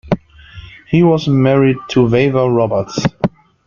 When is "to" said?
1.89-2.07